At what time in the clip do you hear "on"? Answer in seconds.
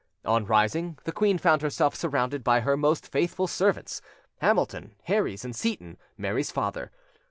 0.25-0.47